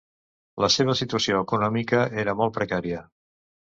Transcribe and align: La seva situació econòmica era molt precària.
La 0.65 0.69
seva 0.77 0.95
situació 1.03 1.43
econòmica 1.47 2.03
era 2.25 2.39
molt 2.43 2.61
precària. 2.61 3.09